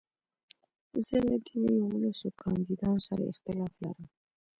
[1.05, 4.07] زه له دې يوولسو کانديدانو سره اختلاف لرم.